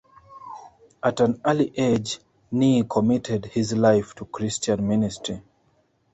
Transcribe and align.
At 1.03 1.19
an 1.19 1.39
early 1.45 1.71
age, 1.77 2.21
Nee 2.51 2.81
committed 2.89 3.45
his 3.45 3.73
life 3.73 4.15
to 4.15 4.25
Christian 4.25 4.87
ministry. 4.87 5.43